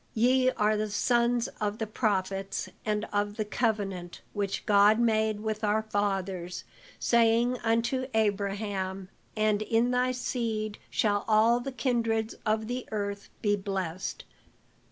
Ye 0.15 0.49
are 0.53 0.77
the 0.77 0.89
sons 0.89 1.47
of 1.61 1.77
the 1.77 1.85
prophets, 1.85 2.67
and 2.87 3.05
of 3.13 3.37
the 3.37 3.45
Covenant 3.45 4.21
which 4.33 4.65
God 4.65 4.97
made 4.97 5.41
with 5.41 5.63
our 5.63 5.83
fathers, 5.83 6.63
saying 6.97 7.59
unto 7.59 8.07
Abraham, 8.15 9.09
'and 9.37 9.61
in 9.61 9.91
thy 9.91 10.11
seed 10.11 10.79
shall 10.89 11.23
all 11.27 11.59
the 11.59 11.71
kindreds 11.71 12.33
of 12.47 12.65
the 12.65 12.89
earth 12.91 13.29
be 13.43 13.55
blessed. 13.55 14.23